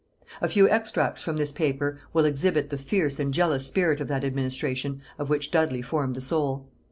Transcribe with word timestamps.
A 0.41 0.47
few 0.47 0.67
extracts 0.67 1.21
from 1.21 1.37
this 1.37 1.51
paper 1.51 1.99
will 2.11 2.25
exhibit 2.25 2.71
the 2.71 2.77
fierce 2.79 3.19
and 3.19 3.31
jealous 3.31 3.67
spirit 3.67 4.01
of 4.01 4.07
that 4.07 4.23
administration 4.23 4.99
of 5.19 5.29
which 5.29 5.51
Dudley 5.51 5.83
formed 5.83 6.15
the 6.15 6.21
soul. 6.21 6.67